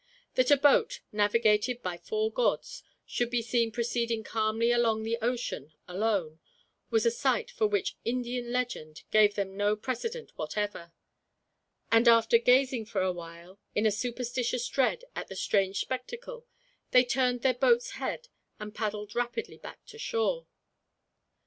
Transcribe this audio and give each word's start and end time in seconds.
That 0.33 0.49
a 0.49 0.57
boat, 0.57 1.01
navigated 1.11 1.83
by 1.83 1.95
four 1.99 2.31
gods, 2.31 2.81
should 3.05 3.29
be 3.29 3.43
seen 3.43 3.71
proceeding 3.71 4.23
calmly 4.23 4.71
along 4.71 5.03
the 5.03 5.19
ocean, 5.21 5.75
alone, 5.87 6.39
was 6.89 7.05
a 7.05 7.11
sight 7.11 7.51
for 7.51 7.67
which 7.67 7.97
Indian 8.03 8.51
legend 8.51 9.03
gave 9.11 9.35
them 9.35 9.55
no 9.55 9.75
precedent 9.75 10.31
whatever; 10.35 10.91
and 11.91 12.07
after 12.07 12.39
gazing 12.39 12.83
for 12.85 13.03
a 13.03 13.13
while, 13.13 13.59
in 13.75 13.91
superstitious 13.91 14.67
dread 14.67 15.03
at 15.15 15.27
the 15.27 15.35
strange 15.35 15.77
spectacle, 15.81 16.47
they 16.89 17.05
turned 17.05 17.41
their 17.43 17.53
boats' 17.53 17.91
head 17.91 18.27
and 18.59 18.73
paddled 18.73 19.13
rapidly 19.13 19.59
back 19.59 19.85
to 19.85 19.99
shore. 19.99 20.47